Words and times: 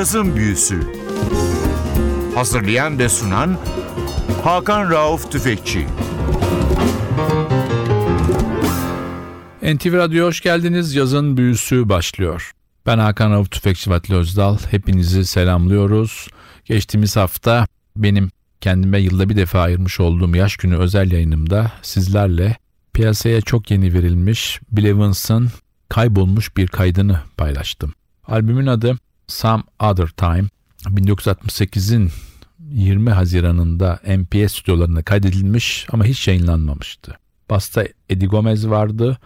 Cazın 0.00 0.36
Büyüsü 0.36 0.80
Hazırlayan 2.34 2.98
ve 2.98 3.08
sunan 3.08 3.58
Hakan 4.44 4.90
Rauf 4.90 5.32
Tüfekçi 5.32 5.86
NTV 9.62 9.92
Radyo 9.92 10.26
hoş 10.26 10.40
geldiniz. 10.40 10.94
Yazın 10.94 11.36
büyüsü 11.36 11.88
başlıyor. 11.88 12.52
Ben 12.86 12.98
Hakan 12.98 13.30
Rauf 13.30 13.50
Tüfekçi 13.50 13.90
Vatli 13.90 14.14
Özdal. 14.14 14.58
Hepinizi 14.70 15.26
selamlıyoruz. 15.26 16.28
Geçtiğimiz 16.64 17.16
hafta 17.16 17.66
benim 17.96 18.30
kendime 18.60 19.00
yılda 19.00 19.28
bir 19.28 19.36
defa 19.36 19.60
ayırmış 19.60 20.00
olduğum 20.00 20.36
yaş 20.36 20.56
günü 20.56 20.76
özel 20.76 21.12
yayınımda 21.12 21.72
sizlerle 21.82 22.56
piyasaya 22.92 23.40
çok 23.40 23.70
yeni 23.70 23.94
verilmiş 23.94 24.60
Bill 24.72 24.84
Evans'ın 24.84 25.48
kaybolmuş 25.88 26.56
bir 26.56 26.66
kaydını 26.66 27.20
paylaştım. 27.36 27.92
Albümün 28.26 28.66
adı 28.66 28.96
Some 29.30 29.62
Other 29.80 30.06
Time. 30.06 30.44
1968'in 30.84 32.10
20 32.72 33.10
Haziran'ında 33.10 34.00
MPS 34.06 34.52
stüdyolarına 34.52 35.02
kaydedilmiş 35.02 35.86
ama 35.92 36.04
hiç 36.04 36.28
yayınlanmamıştı. 36.28 37.18
Basta 37.50 37.84
Eddie 38.08 38.28
Gomez 38.28 38.68
vardı. 38.68 39.18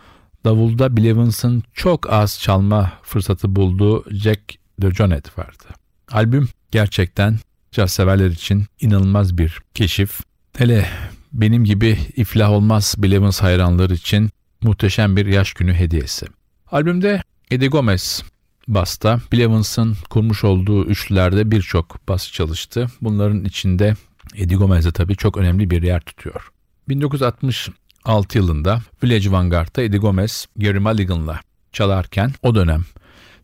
Davulda 0.45 0.97
Bill 0.97 1.05
Evans'ın 1.05 1.63
çok 1.73 2.13
az 2.13 2.41
çalma 2.41 2.93
fırsatı 3.03 3.57
bulduğu 3.57 4.05
Jack 4.11 4.41
DeJohnette 4.83 5.31
vardı. 5.37 5.65
Albüm 6.13 6.49
gerçekten 6.71 7.39
caz 7.73 7.93
severler 7.93 8.31
için 8.31 8.65
inanılmaz 8.81 9.39
bir 9.39 9.59
keşif. 9.75 10.21
Hele 10.57 10.89
benim 11.33 11.65
gibi 11.65 11.99
iflah 12.17 12.51
olmaz 12.51 12.95
Bill 12.99 13.13
Evans 13.13 13.43
hayranları 13.43 13.95
için 13.95 14.31
muhteşem 14.63 15.17
bir 15.17 15.27
yaş 15.27 15.53
günü 15.53 15.75
hediyesi. 15.75 16.27
Albümde 16.71 17.23
Eddie 17.51 17.69
Gomez 17.69 18.23
basta, 18.69 19.21
Bill 19.33 19.41
Evans'ın 19.41 19.97
kurmuş 20.11 20.45
olduğu 20.45 20.85
üçlülerde 20.85 21.51
birçok 21.51 22.09
bas 22.09 22.33
çalıştı. 22.33 22.87
Bunların 23.01 23.45
içinde 23.45 23.95
Eddie 24.37 24.57
Gomez 24.57 24.85
de 24.85 24.93
tabii 24.93 25.17
çok 25.17 25.37
önemli 25.37 25.71
bir 25.71 25.83
yer 25.83 26.01
tutuyor. 26.01 26.51
1966 26.89 28.39
yılında 28.39 28.83
Village 29.03 29.31
Vanguard'da 29.31 29.83
Eddie 29.83 29.99
Gomez, 29.99 30.47
Gary 30.57 30.79
Mulligan'la 30.79 31.41
çalarken 31.73 32.33
o 32.43 32.55
dönem 32.55 32.85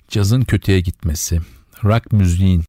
cazın 0.09 0.43
kötüye 0.43 0.81
gitmesi, 0.81 1.41
rock 1.85 2.13
müziğin 2.13 2.65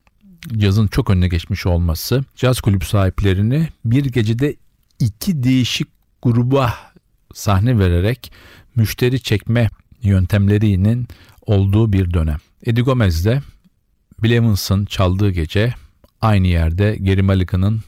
cazın 0.58 0.88
çok 0.88 1.10
önüne 1.10 1.28
geçmiş 1.28 1.66
olması 1.66 2.24
caz 2.36 2.62
kulüp 2.62 2.86
sahiplerini 2.86 3.70
bir 3.86 4.06
gecede 4.06 4.56
iki 5.00 5.44
değişik 5.44 5.88
gruba 6.22 6.74
sahne 7.34 7.80
vererek 7.80 8.32
müşteri 8.76 9.22
çekme 9.22 9.70
yöntemlerinin 10.02 11.08
olduğu 11.42 11.94
bir 11.94 12.14
dönem. 12.14 12.38
Eddie 12.66 12.84
Gomez 12.84 13.26
de 13.26 13.42
Bill 14.24 14.32
Evans'ın 14.32 14.86
çaldığı 14.86 15.30
gece 15.30 15.74
aynı 16.22 16.48
yerde 16.48 16.98
Gary 17.00 17.22
Mulligan'ın 17.22 17.82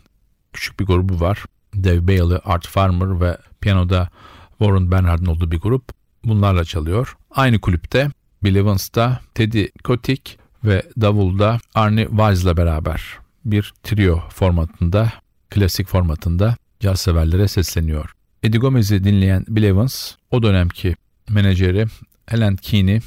küçük 0.53 0.80
bir 0.80 0.86
grubu 0.86 1.19
var. 1.19 1.45
Dave 1.75 2.08
Bailey, 2.08 2.39
Art 2.44 2.67
Farmer 2.67 3.22
ve 3.22 3.38
piyanoda 3.61 4.09
Warren 4.50 4.91
Bernhard'ın 4.91 5.25
olduğu 5.25 5.52
bir 5.52 5.59
grup. 5.59 5.89
Bunlarla 6.25 6.66
çalıyor. 6.66 7.17
Aynı 7.31 7.61
kulüpte 7.61 8.09
Bill 8.44 8.56
Evans'ta 8.56 9.19
Teddy 9.36 9.66
Kotick 9.84 10.38
ve 10.64 10.84
davulda 11.02 11.59
Arnie 11.75 12.08
Weiss'la 12.08 12.58
beraber 12.58 13.03
bir 13.45 13.73
trio 13.84 14.23
formatında, 14.30 15.14
klasik 15.50 15.88
formatında 15.88 16.56
caz 16.80 17.02
severlere 17.02 17.47
sesleniyor. 17.47 18.11
Eddie 18.44 18.59
Gomez'i 18.59 19.03
dinleyen 19.03 19.45
Bill 19.50 19.64
Evans 19.64 20.11
o 20.31 20.44
dönemki 20.44 20.95
menajeri 21.29 21.85
Alan 22.31 22.55
Keeney 22.55 22.99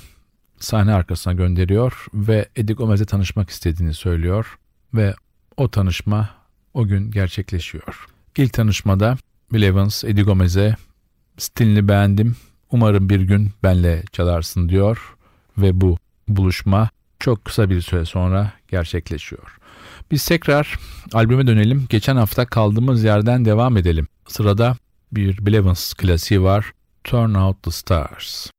sahne 0.59 0.93
arkasına 0.93 1.33
gönderiyor 1.33 2.07
ve 2.15 2.49
Eddie 2.57 2.75
Gomez'le 2.75 3.07
tanışmak 3.07 3.51
istediğini 3.51 3.95
söylüyor 3.95 4.59
ve 4.95 5.15
o 5.57 5.71
tanışma 5.71 6.31
o 6.75 6.87
gün 6.87 7.11
gerçekleşiyor. 7.11 8.07
İlk 8.37 8.53
tanışmada 8.53 9.17
Bill 9.53 9.63
Evans 9.63 10.05
Eddie 10.05 10.25
Gomez'e 10.25 10.77
stilini 11.39 11.89
beğendim 11.89 12.37
umarım 12.71 13.09
bir 13.09 13.21
gün 13.21 13.51
benle 13.63 14.05
çalarsın 14.13 14.69
diyor 14.69 15.17
ve 15.59 15.81
bu 15.81 15.99
buluşma 16.29 16.91
çok 17.21 17.45
kısa 17.45 17.71
bir 17.71 17.81
süre 17.81 18.05
sonra 18.05 18.53
gerçekleşiyor. 18.69 19.59
Biz 20.11 20.27
tekrar 20.27 20.79
albüme 21.13 21.47
dönelim. 21.47 21.87
Geçen 21.89 22.17
hafta 22.17 22.47
kaldığımız 22.47 23.05
yerden 23.05 23.45
devam 23.45 23.77
edelim. 23.77 24.07
Sırada 24.29 24.77
bir 25.13 25.47
Bill 25.47 25.75
klasiği 25.97 26.43
var. 26.43 26.73
Turn 27.07 27.37
Out 27.37 27.63
the 27.63 27.71
Stars. 27.71 28.51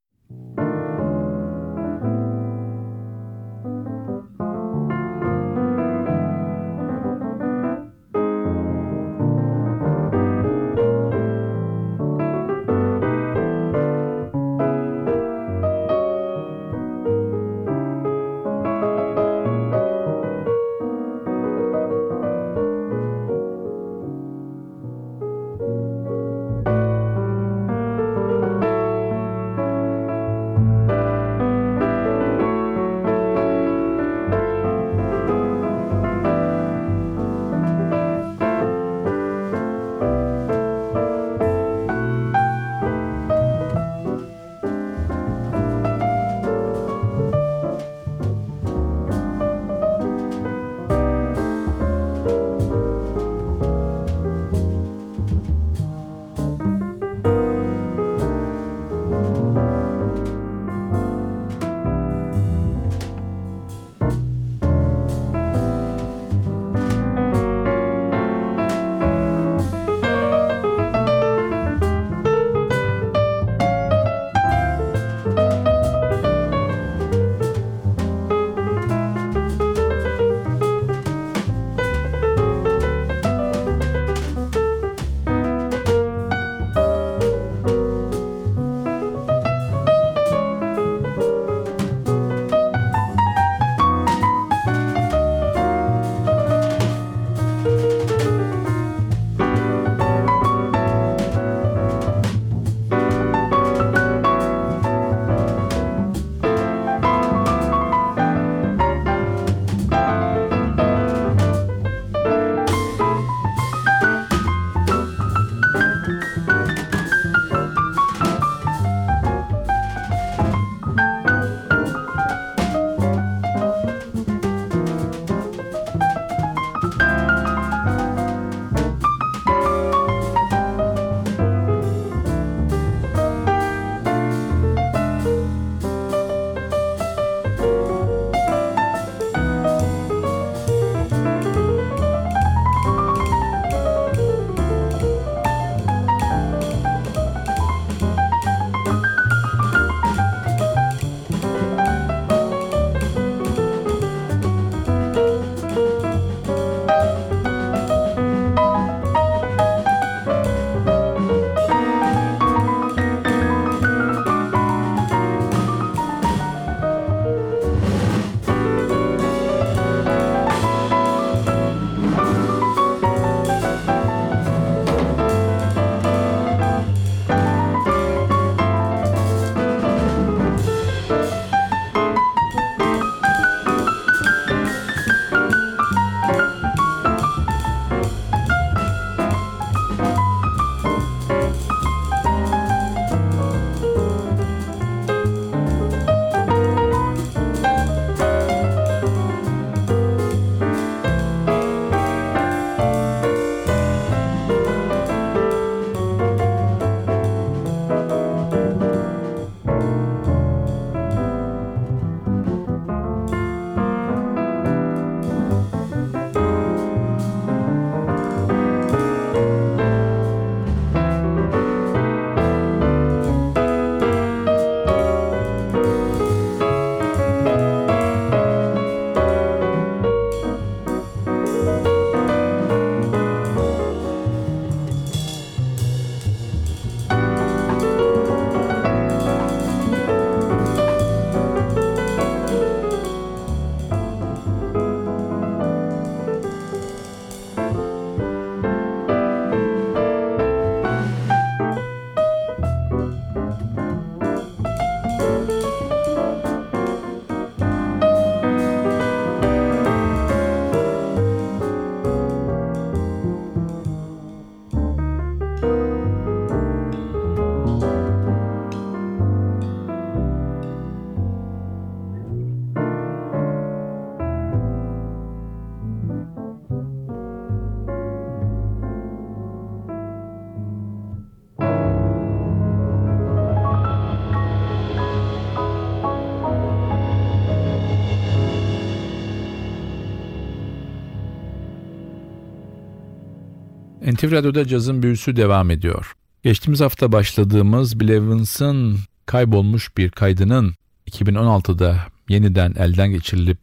NTV 294.18 294.32
Radyo'da 294.32 294.68
cazın 294.68 295.04
büyüsü 295.04 295.36
devam 295.36 295.72
ediyor. 295.72 296.16
Geçtiğimiz 296.44 296.82
hafta 296.82 297.12
başladığımız 297.12 298.00
Bill 298.00 298.98
kaybolmuş 299.26 299.98
bir 299.98 300.10
kaydının 300.10 300.76
2016'da 301.12 302.00
yeniden 302.30 302.74
elden 302.78 303.12
geçirilip 303.12 303.60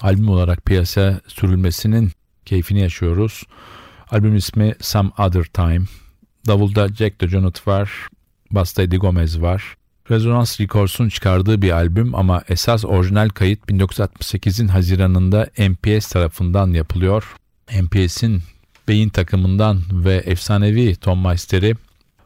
albüm 0.00 0.28
olarak 0.28 0.64
piyasaya 0.64 1.20
sürülmesinin 1.26 2.10
keyfini 2.44 2.80
yaşıyoruz. 2.80 3.42
Albüm 4.10 4.36
ismi 4.36 4.74
Some 4.80 5.10
Other 5.18 5.44
Time. 5.44 5.82
Davulda 6.46 6.88
Jack 6.88 7.20
DeJohnette 7.20 7.60
var, 7.66 7.90
Basta 8.50 8.82
Eddie 8.82 8.98
Gomez 8.98 9.42
var. 9.42 9.76
Resonance 10.10 10.52
Records'un 10.60 11.08
çıkardığı 11.08 11.62
bir 11.62 11.70
albüm 11.70 12.14
ama 12.14 12.42
esas 12.48 12.84
orijinal 12.84 13.28
kayıt 13.28 13.70
1968'in 13.70 14.68
Haziran'ında 14.68 15.50
MPS 15.58 16.08
tarafından 16.08 16.70
yapılıyor. 16.70 17.36
MPS'in 17.82 18.42
beyin 18.88 19.08
takımından 19.08 19.82
ve 19.92 20.14
efsanevi 20.14 20.96
Tom 20.96 21.22
Meister'i 21.26 21.74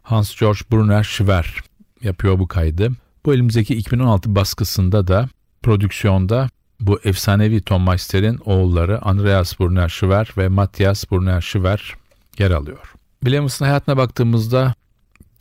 Hans 0.02 0.40
Georg 0.40 0.58
Brunner 0.72 1.04
Schwer 1.04 1.54
yapıyor 2.02 2.38
bu 2.38 2.48
kaydı. 2.48 2.90
Bu 3.24 3.34
elimizdeki 3.34 3.76
2016 3.76 4.34
baskısında 4.34 5.08
da 5.08 5.28
prodüksiyonda 5.62 6.48
bu 6.80 7.00
efsanevi 7.04 7.62
Tom 7.62 7.86
Meister'in 7.86 8.38
oğulları 8.44 9.02
Andreas 9.02 9.60
Brunner 9.60 9.88
Schwer 9.88 10.28
ve 10.36 10.48
Matthias 10.48 11.10
Brunner 11.12 11.40
Schwer 11.40 11.94
yer 12.38 12.50
alıyor. 12.50 12.92
Williams'ın 13.20 13.64
hayatına 13.64 13.96
baktığımızda 13.96 14.74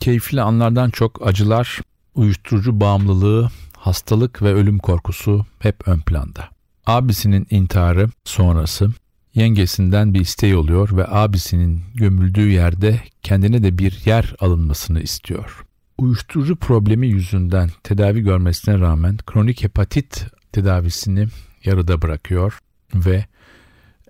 keyifli 0.00 0.42
anlardan 0.42 0.90
çok 0.90 1.26
acılar, 1.26 1.80
uyuşturucu 2.14 2.80
bağımlılığı, 2.80 3.50
hastalık 3.76 4.42
ve 4.42 4.54
ölüm 4.54 4.78
korkusu 4.78 5.46
hep 5.58 5.88
ön 5.88 6.00
planda. 6.00 6.48
Abisinin 6.86 7.46
intiharı 7.50 8.08
sonrası 8.24 8.90
yengesinden 9.34 10.14
bir 10.14 10.20
isteği 10.20 10.56
oluyor 10.56 10.96
ve 10.96 11.06
abisinin 11.08 11.82
gömüldüğü 11.94 12.50
yerde 12.50 13.00
kendine 13.22 13.62
de 13.62 13.78
bir 13.78 14.00
yer 14.04 14.34
alınmasını 14.40 15.00
istiyor. 15.00 15.64
Uyuşturucu 15.98 16.56
problemi 16.56 17.06
yüzünden 17.06 17.70
tedavi 17.82 18.20
görmesine 18.20 18.78
rağmen 18.78 19.16
kronik 19.26 19.62
hepatit 19.62 20.26
tedavisini 20.52 21.26
yarıda 21.64 22.02
bırakıyor 22.02 22.58
ve 22.94 23.24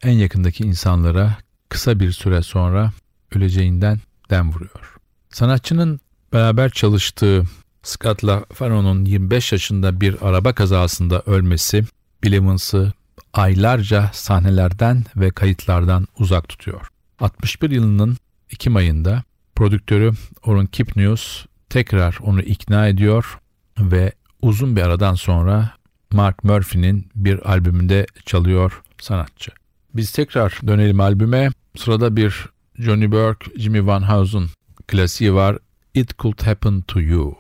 en 0.02 0.12
yakındaki 0.12 0.64
insanlara 0.64 1.36
kısa 1.68 2.00
bir 2.00 2.12
süre 2.12 2.42
sonra 2.42 2.92
öleceğinden 3.34 4.00
dem 4.30 4.52
vuruyor. 4.52 4.96
Sanatçının 5.30 6.00
beraber 6.32 6.70
çalıştığı 6.70 7.42
Scott 7.82 8.24
LaFaro'nun 8.24 9.04
25 9.04 9.52
yaşında 9.52 10.00
bir 10.00 10.28
araba 10.28 10.52
kazasında 10.52 11.22
ölmesi 11.26 11.84
Bill 12.24 12.32
Evans'ı 12.32 12.92
aylarca 13.32 14.10
sahnelerden 14.12 15.04
ve 15.16 15.30
kayıtlardan 15.30 16.06
uzak 16.18 16.48
tutuyor. 16.48 16.88
61 17.20 17.70
yılının 17.70 18.16
Ekim 18.50 18.76
ayında 18.76 19.22
prodüktörü 19.54 20.12
Orun 20.44 20.66
Kipnius 20.66 21.46
tekrar 21.70 22.18
onu 22.22 22.42
ikna 22.42 22.88
ediyor 22.88 23.38
ve 23.78 24.12
uzun 24.42 24.76
bir 24.76 24.82
aradan 24.82 25.14
sonra 25.14 25.70
Mark 26.12 26.44
Murphy'nin 26.44 27.08
bir 27.14 27.50
albümünde 27.50 28.06
çalıyor 28.26 28.82
sanatçı. 29.00 29.50
Biz 29.94 30.12
tekrar 30.12 30.58
dönelim 30.66 31.00
albüme. 31.00 31.50
Sırada 31.76 32.16
bir 32.16 32.46
Johnny 32.78 33.12
Burke, 33.12 33.60
Jimmy 33.60 33.86
Van 33.86 34.08
Heusen 34.08 34.46
klasiği 34.86 35.34
var. 35.34 35.58
It 35.94 36.18
Could 36.18 36.46
Happen 36.46 36.80
to 36.80 37.00
You. 37.00 37.36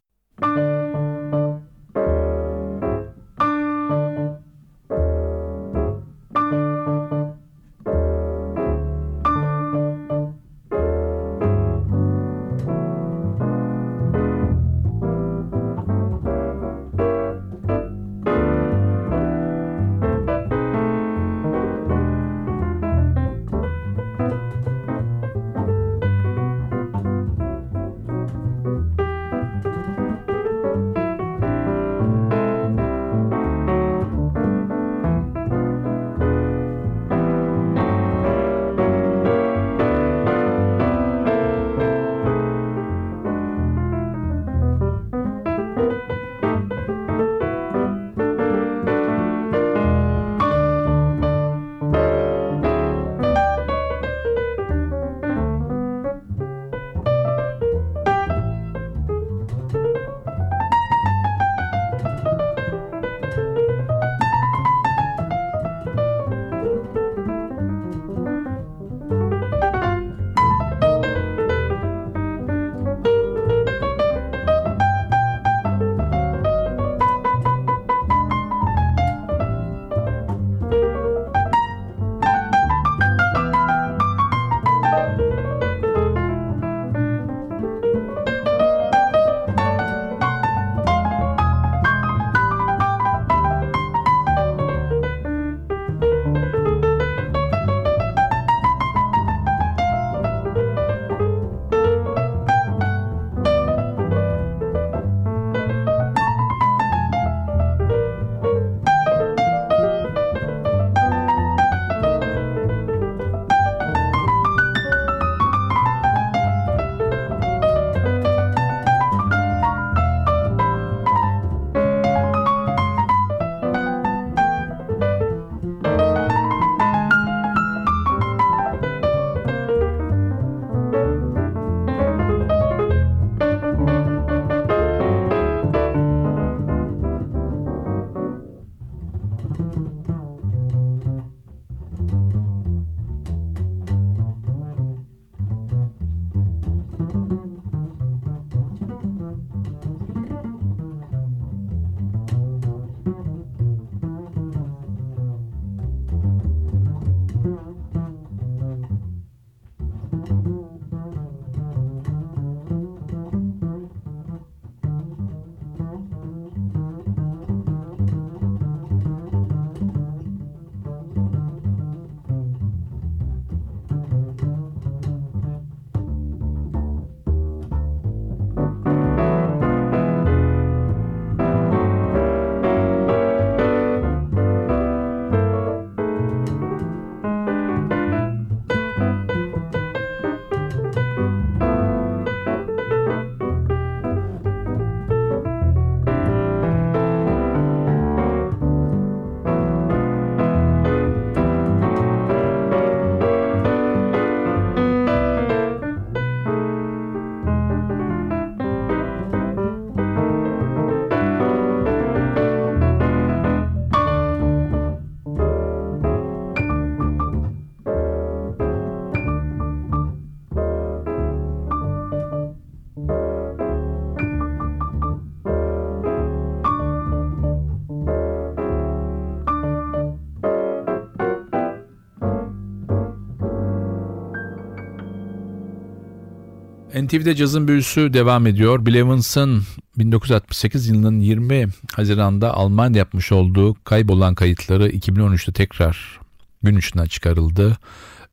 NTV'de 237.02 237.34
cazın 237.34 237.68
büyüsü 237.68 238.12
devam 238.12 238.46
ediyor. 238.46 238.86
Bill 238.86 238.94
Evans'ın 238.94 239.62
1968 239.98 240.88
yılının 240.88 241.20
20 241.20 241.66
Haziran'da 241.96 242.54
Almanya 242.54 242.98
yapmış 242.98 243.32
olduğu 243.32 243.74
kaybolan 243.84 244.34
kayıtları 244.34 244.90
2013'te 244.90 245.52
tekrar 245.52 246.20
gün 246.62 246.76
ışığına 246.76 247.06
çıkarıldı. 247.06 247.78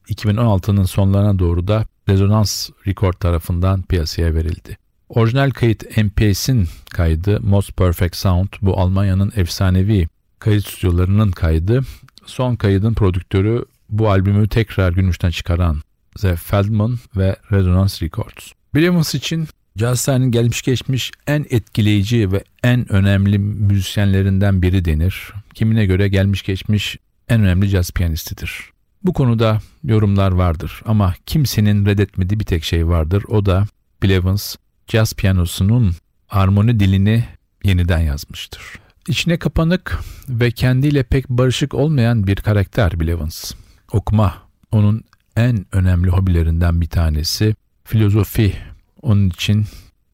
2016'nın 0.10 0.84
sonlarına 0.84 1.40
doğru 1.40 1.68
da 1.68 1.86
Rezonans 2.10 2.70
Record 2.88 3.14
tarafından 3.14 3.82
piyasaya 3.82 4.36
verildi. 4.36 4.78
Orijinal 5.10 5.50
kayıt 5.50 5.98
MPS'in 5.98 6.68
kaydı 6.94 7.40
Most 7.42 7.78
Perfect 7.78 8.16
Sound 8.16 8.50
bu 8.62 8.80
Almanya'nın 8.80 9.32
efsanevi 9.36 10.08
kayıt 10.40 10.68
stüdyolarının 10.68 11.32
kaydı. 11.32 11.82
Son 12.26 12.56
kaydın 12.56 12.94
prodüktörü 12.94 13.66
bu 13.90 14.10
albümü 14.10 14.48
tekrar 14.48 14.92
gün 14.92 15.10
ışığına 15.10 15.32
çıkaran 15.32 15.82
The 16.22 16.36
Feldman 16.36 16.98
ve 17.18 17.36
Resonance 17.52 18.06
Records. 18.06 18.57
Bill 18.76 19.16
için 19.16 19.48
Caz 19.78 20.02
sahnenin 20.02 20.32
gelmiş 20.32 20.62
geçmiş 20.62 21.12
en 21.28 21.46
etkileyici 21.50 22.32
ve 22.32 22.44
en 22.64 22.92
önemli 22.92 23.40
müzisyenlerinden 23.40 24.62
biri 24.62 24.86
denir. 24.86 25.34
Kimine 25.54 25.86
göre 25.86 26.08
gelmiş 26.08 26.44
geçmiş 26.44 26.98
en 27.30 27.42
önemli 27.42 27.70
caz 27.70 27.92
piyanistidir. 27.92 28.72
Bu 29.04 29.14
konuda 29.14 29.60
yorumlar 29.84 30.32
vardır 30.32 30.82
ama 30.86 31.14
kimsenin 31.26 31.86
reddetmediği 31.86 32.40
bir 32.40 32.46
tek 32.46 32.64
şey 32.64 32.88
vardır. 32.88 33.24
O 33.28 33.46
da 33.46 33.68
Bill 34.04 34.10
Evans 34.10 34.56
caz 34.88 35.14
piyanosunun 35.14 35.96
armoni 36.30 36.80
dilini 36.80 37.26
yeniden 37.64 38.00
yazmıştır. 38.00 38.62
İçine 39.08 39.38
kapanık 39.38 40.00
ve 40.30 40.52
kendiyle 40.52 41.04
pek 41.04 41.30
barışık 41.30 41.74
olmayan 41.74 42.28
bir 42.28 42.36
karakter 42.36 43.00
Bill 43.00 43.08
Evans. 43.08 43.54
Okuma 43.92 44.38
onun 44.72 45.04
en 45.36 45.66
önemli 45.72 46.10
hobilerinden 46.10 46.82
bir 46.82 46.90
tanesi. 46.90 47.56
Filozofi 47.88 48.54
onun 49.02 49.30
için 49.30 49.66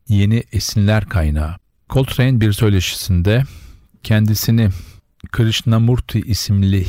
yeni 0.08 0.44
esinler 0.52 1.06
kaynağı. 1.10 1.56
Coltrane 1.90 2.42
bir 2.42 2.54
söyleşisinde 2.54 3.44
kendisini 4.04 4.70
Krishnamurti 5.32 6.20
isimli 6.20 6.86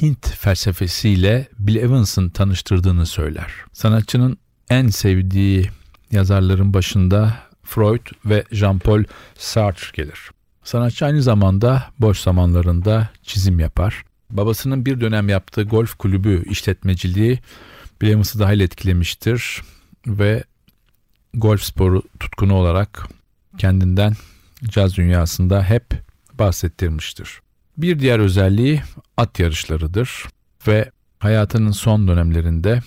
Hint 0.00 0.28
felsefesiyle 0.28 1.48
Bill 1.58 1.76
Evans'ın 1.76 2.28
tanıştırdığını 2.28 3.06
söyler. 3.06 3.52
Sanatçının 3.72 4.36
en 4.70 4.88
sevdiği 4.88 5.70
yazarların 6.10 6.74
başında 6.74 7.34
Freud 7.62 8.06
ve 8.24 8.44
Jean-Paul 8.52 9.04
Sartre 9.38 10.02
gelir. 10.02 10.30
Sanatçı 10.64 11.06
aynı 11.06 11.22
zamanda 11.22 11.84
boş 11.98 12.18
zamanlarında 12.18 13.08
çizim 13.22 13.60
yapar. 13.60 14.04
Babasının 14.30 14.86
bir 14.86 15.00
dönem 15.00 15.28
yaptığı 15.28 15.62
golf 15.62 15.94
kulübü 15.94 16.44
işletmeciliği 16.50 17.38
Bill 18.02 18.08
Evans'ı 18.08 18.38
dahil 18.38 18.60
etkilemiştir 18.60 19.62
ve 20.06 20.44
golf 21.34 21.62
sporu 21.62 22.02
tutkunu 22.20 22.54
olarak 22.54 23.08
kendinden 23.58 24.14
caz 24.64 24.96
dünyasında 24.96 25.62
hep 25.62 25.84
bahsettirmiştir. 26.34 27.40
Bir 27.76 27.98
diğer 27.98 28.18
özelliği 28.18 28.82
at 29.16 29.38
yarışlarıdır 29.38 30.24
ve 30.66 30.90
hayatının 31.18 31.70
son 31.70 32.08
dönemlerinde 32.08 32.80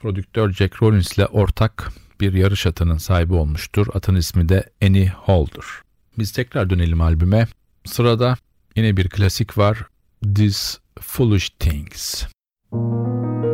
prodüktör 0.00 0.52
Jack 0.52 0.82
Rollins 0.82 1.12
ile 1.12 1.26
ortak 1.26 1.92
bir 2.20 2.32
yarış 2.32 2.66
atının 2.66 2.98
sahibi 2.98 3.34
olmuştur. 3.34 3.86
Atın 3.94 4.14
ismi 4.14 4.48
de 4.48 4.70
Annie 4.82 5.06
Hall'dur. 5.08 5.82
Biz 6.18 6.32
tekrar 6.32 6.70
dönelim 6.70 7.00
albüme. 7.00 7.46
Sırada 7.84 8.36
yine 8.76 8.96
bir 8.96 9.08
klasik 9.08 9.58
var. 9.58 9.78
These 10.34 10.78
Foolish 11.00 11.50
Things. 11.58 12.24
Müzik 12.72 13.51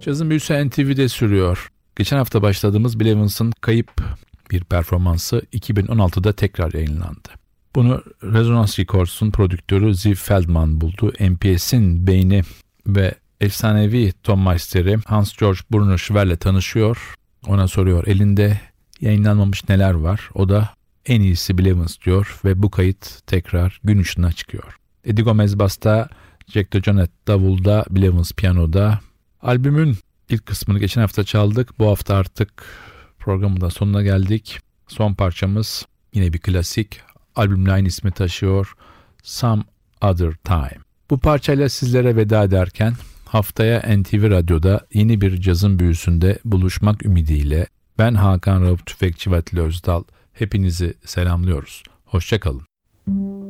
Cazın 0.00 0.30
büyüsü 0.30 0.68
NTV'de 0.68 1.08
sürüyor. 1.08 1.68
Geçen 1.96 2.16
hafta 2.16 2.42
başladığımız 2.42 3.00
Bill 3.00 3.06
Evans'ın 3.06 3.52
kayıp 3.60 3.90
bir 4.50 4.64
performansı 4.64 5.42
2016'da 5.52 6.32
tekrar 6.32 6.72
yayınlandı. 6.72 7.28
Bunu 7.74 8.02
Resonance 8.22 8.82
Records'un 8.82 9.30
prodüktörü 9.30 9.94
Ziv 9.94 10.14
Feldman 10.14 10.80
buldu. 10.80 11.12
NPS'in 11.20 12.06
beyni 12.06 12.42
ve 12.86 13.14
efsanevi 13.40 14.12
Tom 14.22 14.44
Meister'i 14.44 14.98
Hans 15.06 15.36
Georg 15.36 15.58
Bruno 15.72 15.98
Schwer'le 15.98 16.36
tanışıyor. 16.36 17.14
Ona 17.46 17.68
soruyor 17.68 18.06
elinde 18.06 18.60
yayınlanmamış 19.00 19.68
neler 19.68 19.94
var. 19.94 20.28
O 20.34 20.48
da 20.48 20.70
en 21.06 21.20
iyisi 21.20 21.58
Bill 21.58 21.66
Evans 21.66 22.00
diyor 22.04 22.40
ve 22.44 22.62
bu 22.62 22.70
kayıt 22.70 23.26
tekrar 23.26 23.80
gün 23.84 24.00
ışığına 24.00 24.32
çıkıyor. 24.32 24.76
Eddie 25.04 25.24
Gomez 25.24 25.58
basta, 25.58 26.08
Jack 26.46 26.72
DeJohnette 26.72 27.12
davulda, 27.26 27.84
Bill 27.90 28.02
Evans 28.02 28.32
piyanoda. 28.32 29.00
Albümün 29.42 29.96
ilk 30.28 30.46
kısmını 30.46 30.78
geçen 30.78 31.00
hafta 31.00 31.24
çaldık. 31.24 31.78
Bu 31.78 31.86
hafta 31.86 32.14
artık 32.14 32.64
programın 33.18 33.60
da 33.60 33.70
sonuna 33.70 34.02
geldik. 34.02 34.60
Son 34.88 35.14
parçamız 35.14 35.86
yine 36.14 36.32
bir 36.32 36.38
klasik. 36.38 37.00
Albümle 37.36 37.72
aynı 37.72 37.88
ismi 37.88 38.12
taşıyor. 38.12 38.74
Some 39.22 39.62
Other 40.02 40.32
Time. 40.44 40.78
Bu 41.10 41.18
parçayla 41.18 41.68
sizlere 41.68 42.16
veda 42.16 42.44
ederken 42.44 42.94
haftaya 43.24 43.96
NTV 43.96 44.30
Radyo'da 44.30 44.86
yeni 44.94 45.20
bir 45.20 45.40
cazın 45.40 45.78
büyüsünde 45.78 46.38
buluşmak 46.44 47.06
ümidiyle 47.06 47.66
ben 47.98 48.14
Hakan 48.14 48.62
Rauf 48.62 48.86
Tüfekçi 48.86 49.32
ve 49.32 49.42
Özdal 49.56 50.04
hepinizi 50.32 50.94
selamlıyoruz. 51.04 51.82
Hoşçakalın. 52.04 53.49